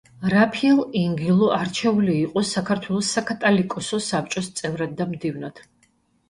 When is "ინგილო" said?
1.01-1.49